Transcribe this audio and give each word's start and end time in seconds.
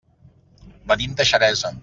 Venim 0.93 1.15
de 1.21 1.29
Xeresa. 1.33 1.75